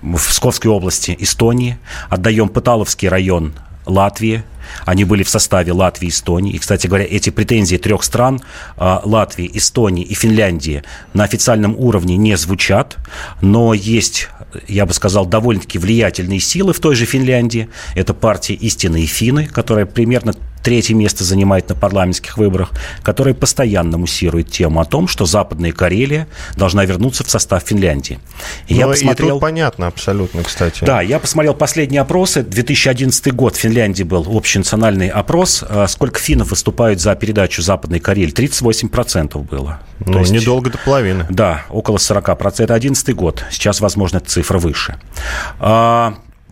в 0.01 0.17
Псковской 0.17 0.71
области 0.71 1.15
Эстонии, 1.19 1.77
отдаем 2.09 2.49
Пыталовский 2.49 3.09
район 3.09 3.53
Латвии, 3.85 4.43
они 4.85 5.03
были 5.03 5.23
в 5.23 5.29
составе 5.29 5.71
Латвии 5.71 6.07
и 6.07 6.09
Эстонии. 6.09 6.53
И, 6.53 6.59
кстати 6.59 6.87
говоря, 6.87 7.05
эти 7.09 7.29
претензии 7.29 7.77
трех 7.77 8.03
стран, 8.03 8.41
а, 8.77 9.01
Латвии, 9.03 9.49
Эстонии 9.53 10.03
и 10.03 10.13
Финляндии, 10.13 10.83
на 11.13 11.23
официальном 11.23 11.75
уровне 11.77 12.17
не 12.17 12.35
звучат, 12.37 12.97
но 13.41 13.73
есть 13.73 14.29
я 14.67 14.85
бы 14.85 14.93
сказал, 14.93 15.25
довольно-таки 15.25 15.77
влиятельные 15.77 16.39
силы 16.39 16.73
в 16.73 16.79
той 16.79 16.95
же 16.95 17.05
Финляндии. 17.05 17.69
Это 17.95 18.13
партия 18.13 18.53
«Истинные 18.53 19.05
финны», 19.05 19.45
которая 19.45 19.85
примерно 19.85 20.33
третье 20.67 20.95
место 20.95 21.23
занимает 21.23 21.69
на 21.69 21.75
парламентских 21.75 22.37
выборах, 22.37 22.71
которая 23.01 23.33
постоянно 23.33 23.97
муссирует 23.97 24.51
тему 24.51 24.81
о 24.81 24.85
том, 24.85 25.07
что 25.07 25.25
Западная 25.25 25.71
Карелия 25.71 26.27
должна 26.57 26.83
вернуться 26.83 27.23
в 27.23 27.29
состав 27.29 27.63
Финляндии. 27.63 28.19
И 28.67 28.73
я 28.73 28.85
посмотрел... 28.85 29.27
и 29.27 29.31
тут 29.31 29.39
понятно 29.39 29.87
абсолютно, 29.87 30.43
кстати. 30.43 30.83
Да, 30.83 31.01
я 31.01 31.19
посмотрел 31.19 31.53
последние 31.53 32.01
опросы. 32.01 32.43
2011 32.43 33.33
год 33.33 33.55
в 33.55 33.59
Финляндии 33.59 34.03
был 34.03 34.27
общенациональный 34.29 35.07
опрос. 35.07 35.63
А 35.65 35.87
сколько 35.87 36.19
финнов 36.19 36.49
выступают 36.49 36.99
за 36.99 37.15
передачу 37.15 37.61
Западной 37.61 38.01
Карелии? 38.01 38.33
38% 38.33 39.41
было. 39.43 39.79
Ну, 39.99 40.11
То 40.11 40.19
есть, 40.19 40.33
недолго 40.33 40.69
до 40.69 40.77
половины. 40.79 41.25
Да, 41.29 41.63
около 41.69 41.95
40%. 41.95 42.25
Это 42.27 42.73
2011 42.73 43.15
год. 43.15 43.45
Сейчас, 43.51 43.79
возможно, 43.79 44.19
цифра 44.19 44.59
выше. 44.59 44.99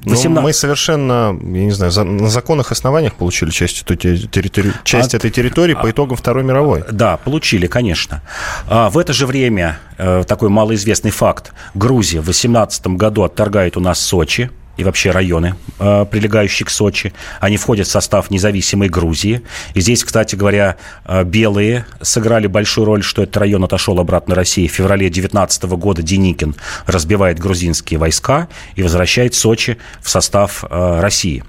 А, 0.05 0.09
18... 0.09 0.35
Ну, 0.35 0.41
мы 0.41 0.53
совершенно, 0.53 1.37
я 1.41 1.65
не 1.65 1.71
знаю, 1.71 1.91
за, 1.91 2.03
на 2.03 2.29
законных 2.29 2.71
основаниях 2.71 3.15
получили 3.15 3.49
часть, 3.49 3.81
эту 3.81 3.95
территори... 3.95 4.71
часть 4.83 5.13
а, 5.13 5.17
этой 5.17 5.31
территории 5.31 5.73
по 5.73 5.89
итогам 5.89 6.17
Второй 6.17 6.43
мировой. 6.43 6.83
Да, 6.91 7.17
получили, 7.17 7.67
конечно. 7.67 8.21
А, 8.67 8.89
в 8.89 8.97
это 8.97 9.13
же 9.13 9.25
время, 9.25 9.79
э, 9.97 10.23
такой 10.27 10.49
малоизвестный 10.49 11.11
факт, 11.11 11.53
Грузия 11.73 12.19
в 12.19 12.25
2018 12.25 12.87
году 12.87 13.23
отторгает 13.23 13.77
у 13.77 13.79
нас 13.79 13.99
Сочи, 13.99 14.51
и 14.77 14.83
вообще 14.83 15.11
районы, 15.11 15.55
э, 15.79 16.05
прилегающие 16.09 16.65
к 16.65 16.69
Сочи. 16.69 17.13
Они 17.39 17.57
входят 17.57 17.87
в 17.87 17.91
состав 17.91 18.29
независимой 18.29 18.89
Грузии. 18.89 19.41
И 19.73 19.81
здесь, 19.81 20.03
кстати 20.03 20.35
говоря, 20.35 20.77
э, 21.05 21.23
белые 21.23 21.85
сыграли 22.01 22.47
большую 22.47 22.85
роль, 22.85 23.03
что 23.03 23.23
этот 23.23 23.37
район 23.37 23.63
отошел 23.63 23.99
обратно 23.99 24.35
России. 24.35 24.67
В 24.67 24.71
феврале 24.71 25.09
2019 25.09 25.63
года 25.77 26.01
Деникин 26.01 26.55
разбивает 26.85 27.39
грузинские 27.39 27.99
войска 27.99 28.47
и 28.75 28.83
возвращает 28.83 29.33
Сочи 29.33 29.77
в 30.01 30.09
состав 30.09 30.63
э, 30.69 30.99
России. 30.99 31.43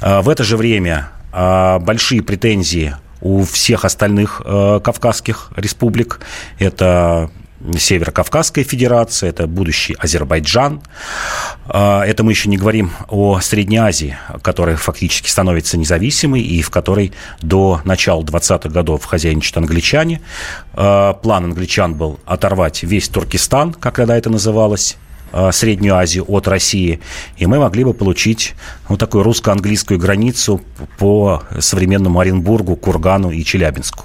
В 0.00 0.28
это 0.28 0.44
же 0.44 0.56
время 0.56 1.08
большие 1.32 2.20
претензии 2.22 2.94
у 3.20 3.44
всех 3.44 3.84
остальных 3.84 4.42
кавказских 4.44 5.50
республик. 5.56 6.20
Это 6.58 7.30
Северо-Кавказская 7.76 8.64
Федерация, 8.64 9.30
это 9.30 9.46
будущий 9.46 9.94
Азербайджан. 9.98 10.82
Это 11.66 12.22
мы 12.22 12.32
еще 12.32 12.48
не 12.48 12.56
говорим 12.56 12.92
о 13.08 13.40
Средней 13.40 13.78
Азии, 13.78 14.16
которая 14.42 14.76
фактически 14.76 15.28
становится 15.28 15.78
независимой 15.78 16.42
и 16.42 16.60
в 16.62 16.70
которой 16.70 17.12
до 17.40 17.80
начала 17.84 18.22
20-х 18.22 18.68
годов 18.68 19.04
хозяйничают 19.04 19.56
англичане. 19.56 20.20
План 20.72 21.44
англичан 21.44 21.94
был 21.94 22.20
оторвать 22.26 22.82
весь 22.82 23.08
Туркестан, 23.08 23.72
как 23.72 23.96
тогда 23.96 24.16
это 24.16 24.28
называлось, 24.28 24.98
Э, 25.36 25.50
Среднюю 25.50 25.96
Азию 25.96 26.24
от 26.28 26.46
России, 26.46 27.00
и 27.36 27.46
мы 27.46 27.58
могли 27.58 27.82
бы 27.82 27.92
получить 27.92 28.54
вот 28.88 29.00
такую 29.00 29.24
русско-английскую 29.24 29.98
границу 29.98 30.60
по 30.96 31.42
современному 31.58 32.20
Оренбургу, 32.20 32.76
Кургану 32.76 33.32
и 33.32 33.42
Челябинску 33.42 34.04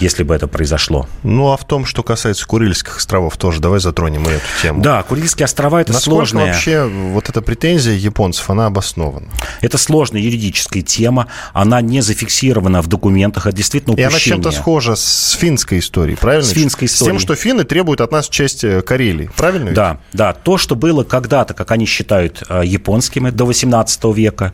если 0.00 0.22
бы 0.22 0.34
это 0.34 0.46
произошло. 0.46 1.08
Ну, 1.22 1.52
а 1.52 1.56
в 1.56 1.64
том, 1.64 1.84
что 1.84 2.02
касается 2.02 2.46
Курильских 2.46 2.98
островов, 2.98 3.36
тоже 3.36 3.60
давай 3.60 3.80
затронем 3.80 4.26
эту 4.26 4.40
тему. 4.62 4.82
Да, 4.82 5.02
Курильские 5.02 5.44
острова– 5.44 5.80
это 5.82 5.92
Насколько 5.92 6.26
сложная... 6.26 6.46
вообще 6.46 6.84
вот 6.84 7.28
эта 7.28 7.42
претензия 7.42 7.94
японцев, 7.94 8.48
она 8.50 8.66
обоснована? 8.66 9.28
Это 9.60 9.78
сложная 9.78 10.20
юридическая 10.20 10.82
тема, 10.82 11.28
она 11.52 11.80
не 11.80 12.00
зафиксирована 12.00 12.82
в 12.82 12.86
документах, 12.86 13.46
это 13.46 13.56
действительно 13.56 13.94
упущение. 13.94 14.10
И 14.10 14.14
она 14.14 14.20
чем-то 14.20 14.50
схожа 14.50 14.96
с 14.96 15.36
финской 15.38 15.78
историей, 15.78 16.16
правильно? 16.16 16.46
С 16.46 16.52
финской 16.52 16.86
историей. 16.86 17.18
С 17.18 17.20
тем, 17.20 17.20
что 17.20 17.34
финны 17.34 17.64
требуют 17.64 18.00
от 18.00 18.12
нас 18.12 18.28
часть 18.28 18.64
э, 18.64 18.82
Карелии, 18.82 19.30
правильно? 19.36 19.72
Да, 19.72 19.90
ведь? 19.90 20.00
да. 20.12 20.32
То, 20.32 20.58
что 20.58 20.74
было 20.74 21.04
когда-то, 21.04 21.54
как 21.54 21.70
они 21.70 21.86
считают, 21.86 22.42
э, 22.48 22.62
японскими 22.64 23.30
до 23.30 23.46
18 23.46 24.04
века, 24.14 24.52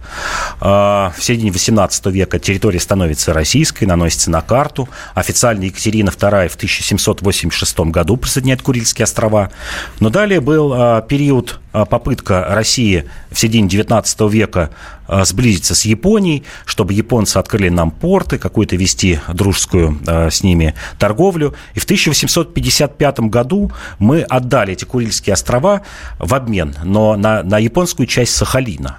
э, 0.61 0.64
в 0.64 1.16
середине 1.20 1.50
18 1.50 2.06
века 2.06 2.38
территория 2.38 2.80
становится 2.80 3.32
российской, 3.32 3.84
наносится 3.84 4.30
на 4.30 4.40
карту, 4.40 4.88
официально 5.14 5.64
Екатерина 5.64 6.10
II 6.10 6.48
в 6.48 6.54
1786 6.56 7.80
году 7.80 8.16
присоединяет 8.16 8.62
Курильские 8.62 9.04
острова. 9.04 9.50
Но 10.00 10.10
далее 10.10 10.40
был 10.40 10.72
а, 10.72 11.02
период 11.02 11.60
а, 11.72 11.84
попытка 11.84 12.46
России 12.48 13.04
в 13.30 13.38
середине 13.38 13.68
19 13.68 14.20
века 14.32 14.70
а, 15.06 15.24
сблизиться 15.24 15.74
с 15.74 15.84
Японией, 15.84 16.44
чтобы 16.64 16.92
японцы 16.92 17.38
открыли 17.38 17.68
нам 17.68 17.90
порты, 17.90 18.38
какую-то 18.38 18.76
вести 18.76 19.20
дружескую 19.32 20.00
с 20.06 20.42
ними 20.42 20.74
торговлю. 20.98 21.54
И 21.74 21.80
в 21.80 21.84
1855 21.84 23.20
году 23.20 23.72
мы 23.98 24.22
отдали 24.22 24.72
эти 24.72 24.84
Курильские 24.84 25.34
острова 25.34 25.82
в 26.18 26.34
обмен, 26.34 26.74
но 26.84 27.16
на, 27.16 27.42
на 27.42 27.58
японскую 27.58 28.06
часть 28.06 28.34
Сахалина. 28.34 28.98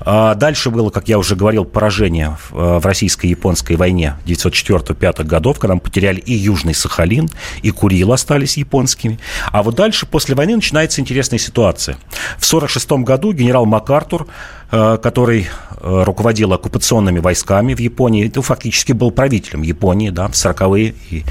А 0.00 0.34
дальше 0.34 0.70
было, 0.70 0.90
как 0.90 1.08
я 1.08 1.18
уже 1.18 1.36
говорил, 1.36 1.64
поражение 1.64 2.36
в 2.50 2.84
российско-японской 2.84 3.76
войне 3.76 4.16
1904-1905 4.26 5.24
годов, 5.24 5.58
когда 5.58 5.74
мы 5.74 5.80
потеряли 5.80 6.20
и 6.20 6.32
Южный 6.32 6.74
Сахалин, 6.74 7.30
и 7.62 7.70
Курил 7.70 8.12
остались 8.12 8.56
японскими. 8.56 9.18
А 9.52 9.62
вот 9.62 9.74
дальше, 9.74 10.06
после 10.06 10.34
войны, 10.34 10.56
начинается 10.56 11.00
интересная 11.00 11.38
ситуация. 11.38 11.96
В 12.38 12.46
1946 12.46 12.90
году 13.04 13.32
генерал 13.32 13.66
МакАртур 13.66 14.26
Э, 14.72 14.98
который 15.02 15.48
э, 15.48 15.69
руководил 15.80 16.52
оккупационными 16.52 17.18
войсками 17.18 17.74
в 17.74 17.78
Японии, 17.78 18.26
это 18.26 18.42
фактически 18.42 18.92
был 18.92 19.10
правителем 19.10 19.62
Японии 19.62 20.10
да, 20.10 20.28
в 20.28 20.32
40-е 20.32 20.94
и 21.10 21.24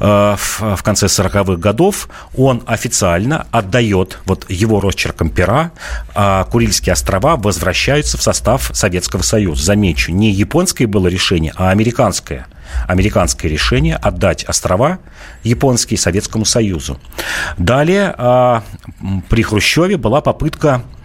э, 0.00 0.36
в 0.38 0.82
конце 0.82 1.06
40-х 1.06 1.56
годов, 1.56 2.08
он 2.36 2.62
официально 2.66 3.46
отдает 3.50 4.18
вот 4.24 4.46
его 4.48 4.80
росчерком 4.80 5.30
пера, 5.30 5.72
а 6.14 6.44
Курильские 6.44 6.92
острова 6.92 7.36
возвращаются 7.36 8.18
в 8.18 8.22
состав 8.22 8.70
Советского 8.74 9.22
Союза. 9.22 9.64
Замечу, 9.64 10.12
не 10.12 10.30
японское 10.30 10.86
было 10.86 11.08
решение, 11.08 11.52
а 11.56 11.70
американское 11.70 12.46
американское 12.86 13.50
решение 13.50 13.96
отдать 13.96 14.44
острова 14.44 14.98
японские 15.42 15.98
Советскому 15.98 16.44
Союзу. 16.44 16.98
Далее 17.56 18.14
при 19.28 19.42
Хрущеве 19.42 19.96
была 19.96 20.20
попытка 20.20 20.82
а, 20.82 20.97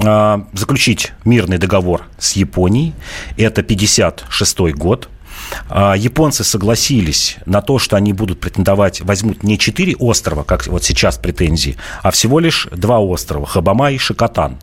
заключить 0.00 1.12
мирный 1.24 1.58
договор 1.58 2.04
с 2.18 2.32
Японией. 2.32 2.94
Это 3.36 3.62
56 3.62 4.60
год. 4.74 5.08
А, 5.68 5.94
японцы 5.94 6.44
согласились 6.44 7.36
на 7.46 7.60
то, 7.60 7.78
что 7.78 7.96
они 7.96 8.12
будут 8.12 8.40
претендовать, 8.40 9.00
возьмут 9.00 9.42
не 9.42 9.58
четыре 9.58 9.94
острова, 9.96 10.42
как 10.44 10.66
вот 10.66 10.84
сейчас 10.84 11.18
претензии, 11.18 11.76
а 12.02 12.10
всего 12.10 12.38
лишь 12.38 12.68
два 12.70 13.00
острова– 13.00 13.46
Хабама 13.46 13.90
и 13.90 13.98
Шикотан. 13.98 14.58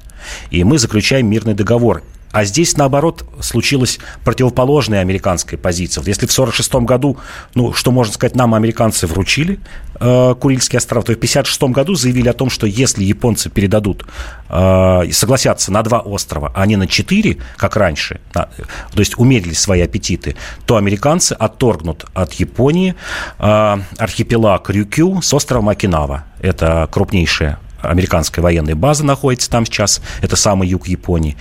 И 0.50 0.64
мы 0.64 0.78
заключаем 0.78 1.28
мирный 1.28 1.54
договор. 1.54 2.04
А 2.32 2.44
здесь, 2.44 2.76
наоборот, 2.78 3.26
случилась 3.40 4.00
противоположная 4.24 5.00
американская 5.02 5.58
позиция. 5.58 6.02
Если 6.02 6.26
в 6.26 6.32
1946 6.32 6.86
году, 6.86 7.18
ну, 7.56 7.74
что 7.74 7.92
можно 7.92 8.14
сказать, 8.14 8.36
нам 8.36 8.54
американцы 8.54 9.08
вручили 9.08 9.60
э, 10.00 10.36
Курильские 10.40 10.78
острова, 10.78 11.04
то 11.04 11.14
в 11.14 11.16
1956 11.16 11.74
году 11.74 11.96
заявили 11.96 12.28
о 12.28 12.34
том, 12.34 12.50
что 12.50 12.68
если 12.68 13.04
японцы 13.04 13.50
передадут, 13.50 14.06
э, 14.50 15.12
согласятся 15.12 15.72
на 15.72 15.82
два 15.84 16.00
острова, 16.00 16.52
а 16.54 16.66
не 16.66 16.76
на 16.76 16.88
четыре, 16.88 17.38
как 17.56 17.76
раньше, 17.78 18.20
на, 18.34 18.50
то 18.94 19.00
есть 19.00 19.18
умерили 19.18 19.54
свои 19.54 19.82
аппетиты, 19.82 20.36
то 20.66 20.76
американцы 20.76 21.34
отторгнут 21.34 22.06
от 22.14 22.34
Японии 22.34 22.96
э, 23.40 23.78
архипелаг 23.98 24.70
Рюкю 24.70 25.22
с 25.22 25.34
островом 25.34 25.70
Окинава. 25.70 26.26
Это 26.42 26.88
крупнейшая 26.92 27.60
американская 27.82 28.44
военная 28.44 28.76
база 28.76 29.06
находится 29.06 29.50
там 29.50 29.66
сейчас, 29.66 30.02
это 30.22 30.36
самый 30.36 30.68
юг 30.68 30.88
Японии. 30.88 31.38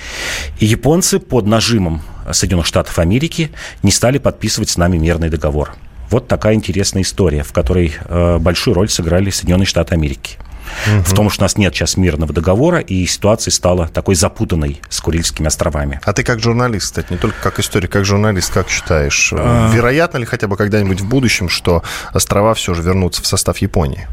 И 0.59 0.67
японцы 0.67 1.19
под 1.19 1.47
нажимом 1.47 2.03
Соединенных 2.31 2.67
Штатов 2.67 2.99
Америки 2.99 3.51
не 3.83 3.91
стали 3.91 4.19
подписывать 4.19 4.71
с 4.71 4.77
нами 4.77 4.97
мирный 4.97 5.31
договор. 5.31 5.75
Вот 6.11 6.29
такая 6.29 6.55
интересная 6.55 7.03
история, 7.03 7.43
в 7.43 7.53
которой 7.53 7.97
э, 7.99 8.39
большую 8.39 8.75
роль 8.75 8.89
сыграли 8.89 9.31
Соединенные 9.31 9.67
Штаты 9.67 9.95
Америки. 9.95 10.39
Угу. 10.87 11.05
В 11.05 11.15
том, 11.15 11.31
что 11.31 11.43
у 11.43 11.45
нас 11.45 11.57
нет 11.57 11.75
сейчас 11.75 11.97
мирного 11.97 12.33
договора, 12.33 12.79
и 12.79 13.07
ситуация 13.07 13.51
стала 13.53 13.89
такой 13.89 14.15
запутанной 14.15 14.81
с 14.89 15.01
Курильскими 15.01 15.47
островами. 15.47 16.01
А 16.05 16.13
ты 16.13 16.23
как 16.23 16.41
журналист, 16.41 16.87
кстати, 16.87 17.13
не 17.13 17.19
только 17.19 17.37
как 17.43 17.59
историк, 17.59 17.91
как 17.91 18.05
журналист, 18.05 18.53
как 18.53 18.69
считаешь, 18.69 19.33
а... 19.37 19.71
вероятно 19.73 20.19
ли 20.19 20.25
хотя 20.25 20.49
бы 20.49 20.57
когда-нибудь 20.57 21.01
в 21.01 21.09
будущем, 21.09 21.49
что 21.49 21.83
острова 22.13 22.55
все 22.55 22.75
же 22.75 22.83
вернутся 22.83 23.23
в 23.23 23.27
состав 23.27 23.59
Японии? 23.59 24.07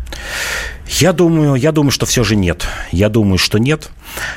Я 0.87 1.13
думаю, 1.13 1.55
я 1.55 1.71
думаю, 1.71 1.91
что 1.91 2.05
все 2.05 2.23
же 2.23 2.35
нет. 2.35 2.67
Я 2.91 3.09
думаю, 3.09 3.37
что 3.37 3.57
нет. 3.57 3.89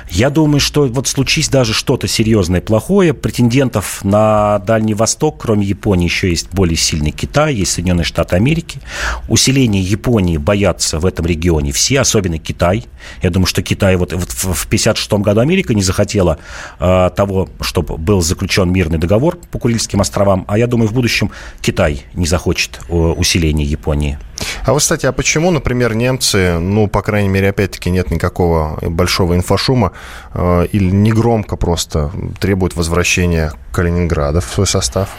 Я 0.09 0.31
думаю, 0.31 0.61
что 0.61 0.87
вот 0.87 1.09
случись 1.09 1.49
даже 1.49 1.75
что-то 1.75 2.09
серьезное 2.09 2.61
плохое, 2.61 3.13
претендентов 3.13 4.05
на 4.05 4.59
Дальний 4.61 4.95
Восток, 4.95 5.39
кроме 5.41 5.67
Японии, 5.67 6.07
еще 6.07 6.31
есть 6.31 6.49
более 6.53 6.77
сильный 6.77 7.11
Китай, 7.11 7.55
есть 7.55 7.73
Соединенные 7.73 8.05
Штаты 8.05 8.37
Америки. 8.37 8.81
Усиление 9.29 9.83
Японии 9.83 10.39
боятся 10.39 10.99
в 10.99 11.07
этом 11.07 11.27
регионе 11.27 11.73
все, 11.73 12.01
особенно 12.01 12.39
Китай. 12.39 12.87
Я 13.23 13.31
думаю, 13.31 13.47
что 13.47 13.63
Китай 13.63 13.97
вот, 13.97 14.13
вот 14.13 14.31
в 14.31 14.67
1956 14.67 15.13
году 15.15 15.41
Америка 15.41 15.75
не 15.75 15.83
захотела 15.83 16.39
э, 16.79 17.11
того, 17.15 17.49
чтобы 17.61 17.99
был 17.99 18.23
заключен 18.23 18.73
мирный 18.73 18.99
договор 18.99 19.39
по 19.51 19.59
Курильским 19.59 20.01
островам, 20.01 20.45
а 20.49 20.59
я 20.59 20.67
думаю, 20.67 20.89
в 20.89 20.93
будущем 20.93 21.31
Китай 21.61 22.05
не 22.15 22.27
захочет 22.27 22.81
э, 22.89 22.95
усиления 22.95 23.65
Японии. 23.65 24.19
А 24.65 24.73
вы, 24.73 24.81
кстати, 24.81 25.07
а 25.07 25.13
почему, 25.13 25.51
например, 25.51 25.95
немцы, 25.95 26.59
ну, 26.59 26.89
по 26.89 27.03
крайней 27.03 27.29
мере, 27.29 27.51
опять-таки 27.51 27.91
нет 27.91 28.11
никакого 28.11 28.79
большого 28.83 29.35
инфошума, 29.35 29.93
э, 30.35 30.67
или 30.73 30.91
не 30.91 31.13
громко 31.13 31.57
просто 31.57 32.11
требуют 32.41 32.75
возвращения 32.77 33.53
Калининграда 33.77 34.41
в 34.41 34.45
свой 34.45 34.67
состав? 34.67 35.11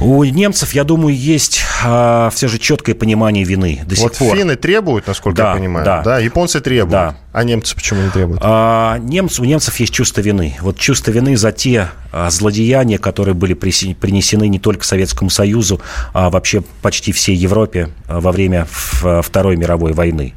У 0.00 0.24
немцев, 0.24 0.72
я 0.72 0.84
думаю, 0.84 1.14
есть 1.14 1.60
э, 1.84 2.30
все 2.32 2.48
же 2.48 2.58
четкое 2.58 2.94
понимание 2.94 3.44
вины 3.44 3.82
до 3.84 3.96
вот 3.96 4.16
сих 4.16 4.18
пор. 4.18 4.36
финны 4.36 4.56
требуют, 4.56 5.06
насколько 5.06 5.36
да, 5.36 5.50
я 5.50 5.56
понимаю, 5.56 5.84
да. 5.84 6.02
да? 6.02 6.18
Японцы 6.18 6.60
требуют. 6.60 6.90
Да. 6.90 7.16
А 7.38 7.44
немцы 7.44 7.76
почему 7.76 8.02
не 8.02 8.10
требуют? 8.10 8.40
А, 8.42 8.98
немцы, 8.98 9.42
у 9.42 9.44
немцев 9.44 9.78
есть 9.78 9.92
чувство 9.92 10.22
вины. 10.22 10.56
Вот 10.60 10.78
чувство 10.78 11.10
вины 11.10 11.36
за 11.36 11.52
те 11.52 11.90
а, 12.10 12.30
злодеяния, 12.30 12.98
которые 12.98 13.34
были 13.34 13.52
принесены 13.52 14.48
не 14.48 14.58
только 14.58 14.84
Советскому 14.84 15.28
Союзу, 15.28 15.80
а 16.14 16.30
вообще 16.30 16.62
почти 16.80 17.12
всей 17.12 17.36
Европе 17.36 17.90
а, 18.08 18.20
во 18.20 18.32
время 18.32 18.66
Второй 18.68 19.56
мировой 19.56 19.92
войны. 19.92 20.34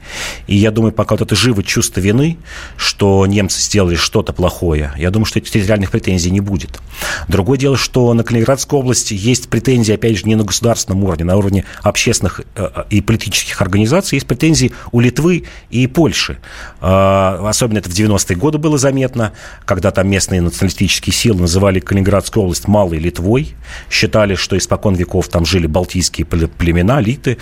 И 0.48 0.56
я 0.58 0.70
думаю, 0.70 0.92
пока 0.92 1.16
вот 1.16 1.22
это 1.22 1.36
живо 1.36 1.64
чувство 1.64 2.02
вины, 2.02 2.38
что 2.76 3.26
немцы 3.26 3.62
сделали 3.62 3.96
что-то 3.96 4.34
плохое, 4.34 4.92
я 4.98 5.10
думаю, 5.10 5.26
что 5.26 5.40
этих 5.40 5.50
территориальных 5.50 5.92
претензий 5.92 6.30
не 6.30 6.42
будет. 6.42 6.82
Другое 7.30 7.58
дело, 7.62 7.78
что 7.78 8.13
на 8.13 8.24
Калининградской 8.24 8.78
области 8.78 9.13
есть 9.13 9.50
претензии, 9.50 9.93
опять 9.93 10.17
же, 10.17 10.26
не 10.26 10.36
на 10.36 10.43
государственном 10.43 11.04
уровне, 11.04 11.26
на 11.26 11.38
уровне 11.38 11.65
общественных 11.82 12.41
э, 12.56 12.84
и 12.89 13.02
политических 13.02 13.62
организаций, 13.62 14.17
есть 14.17 14.28
претензии 14.28 14.71
у 14.91 15.00
Литвы 15.00 15.45
и 15.69 15.88
Польши 15.88 16.39
Особенно 16.82 17.78
это 17.78 17.89
в 17.89 17.93
90-е 17.93 18.36
годы 18.36 18.58
было 18.58 18.78
заметно, 18.78 19.34
когда 19.65 19.91
там 19.91 20.10
местные 20.10 20.41
националистические 20.41 21.13
силы 21.13 21.41
называли 21.41 21.80
Калининградскую 21.80 22.43
область 22.43 22.67
Малой 22.67 22.97
Литвой, 22.97 23.56
считали, 23.89 24.36
что 24.36 24.58
испокон 24.58 24.95
веков 24.95 25.28
там 25.28 25.45
жили 25.45 25.67
балтийские 25.67 26.26
племена, 26.26 27.00
литы, 27.00 27.38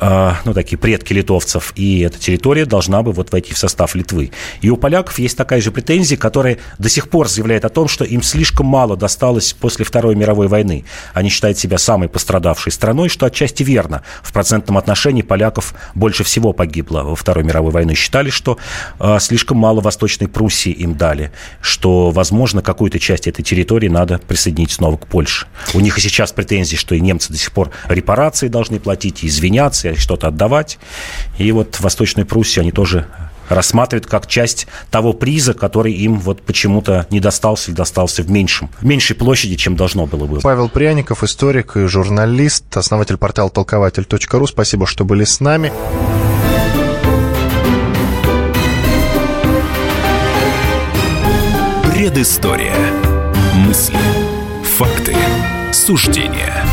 ну, 0.00 0.54
такие 0.54 0.78
предки 0.78 1.12
литовцев, 1.12 1.72
и 1.76 2.00
эта 2.00 2.18
территория 2.18 2.64
должна 2.64 3.02
бы 3.02 3.12
вот 3.12 3.32
войти 3.32 3.52
в 3.52 3.58
состав 3.58 3.94
Литвы. 3.94 4.30
И 4.60 4.70
у 4.70 4.76
поляков 4.76 5.18
есть 5.18 5.36
такая 5.36 5.60
же 5.60 5.72
претензия, 5.72 6.16
которая 6.16 6.58
до 6.78 6.88
сих 6.88 7.10
пор 7.10 7.28
заявляет 7.28 7.64
о 7.64 7.68
том, 7.68 7.88
что 7.88 8.04
им 8.04 8.22
слишком 8.22 8.66
мало 8.66 8.96
досталось 8.96 9.49
после 9.52 9.84
Второй 9.84 10.14
мировой 10.14 10.48
войны. 10.48 10.84
Они 11.14 11.28
считают 11.28 11.58
себя 11.58 11.78
самой 11.78 12.08
пострадавшей 12.08 12.72
страной, 12.72 13.08
что 13.08 13.26
отчасти 13.26 13.62
верно. 13.62 14.02
В 14.22 14.32
процентном 14.32 14.78
отношении 14.78 15.22
поляков 15.22 15.74
больше 15.94 16.24
всего 16.24 16.52
погибло 16.52 17.02
во 17.02 17.16
Второй 17.16 17.44
мировой 17.44 17.72
войне. 17.72 17.94
Считали, 17.94 18.30
что 18.30 18.58
э, 18.98 19.18
слишком 19.20 19.58
мало 19.58 19.80
Восточной 19.80 20.28
Пруссии 20.28 20.72
им 20.72 20.94
дали, 20.94 21.32
что, 21.60 22.10
возможно, 22.10 22.62
какую-то 22.62 22.98
часть 22.98 23.26
этой 23.26 23.42
территории 23.42 23.88
надо 23.88 24.18
присоединить 24.18 24.72
снова 24.72 24.96
к 24.96 25.06
Польше. 25.06 25.46
У 25.74 25.80
них 25.80 25.98
и 25.98 26.00
сейчас 26.00 26.32
претензии, 26.32 26.76
что 26.76 26.94
и 26.94 27.00
немцы 27.00 27.32
до 27.32 27.38
сих 27.38 27.52
пор 27.52 27.70
репарации 27.88 28.48
должны 28.48 28.80
платить, 28.80 29.24
извиняться, 29.24 29.90
и 29.90 29.96
что-то 29.96 30.28
отдавать. 30.28 30.78
И 31.38 31.50
вот 31.52 31.80
Восточную 31.80 32.26
Пруссию 32.26 32.62
они 32.62 32.72
тоже 32.72 33.06
рассматривают 33.50 34.06
как 34.06 34.26
часть 34.26 34.66
того 34.90 35.12
приза, 35.12 35.52
который 35.52 35.92
им 35.92 36.18
вот 36.18 36.40
почему-то 36.42 37.06
не 37.10 37.20
достался 37.20 37.70
или 37.70 37.76
достался 37.76 38.22
в 38.22 38.30
меньшем, 38.30 38.70
в 38.80 38.84
меньшей 38.86 39.16
площади, 39.16 39.56
чем 39.56 39.76
должно 39.76 40.06
было 40.06 40.26
бы. 40.26 40.40
Павел 40.40 40.68
Пряников, 40.68 41.22
историк 41.22 41.76
и 41.76 41.86
журналист, 41.86 42.76
основатель 42.76 43.16
портала 43.16 43.50
толкователь.ру. 43.50 44.46
Спасибо, 44.46 44.86
что 44.86 45.04
были 45.04 45.24
с 45.24 45.40
нами. 45.40 45.72
Предыстория. 51.84 52.74
Мысли. 53.54 53.98
Факты. 54.78 55.14
Суждения. 55.72 56.64